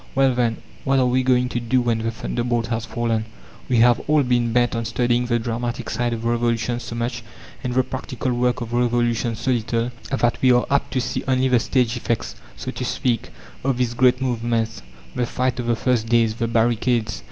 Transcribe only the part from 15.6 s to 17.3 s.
the first days; the barricades.